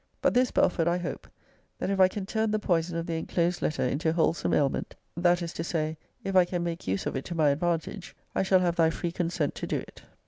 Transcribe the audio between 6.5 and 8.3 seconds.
make use of it to my advantage;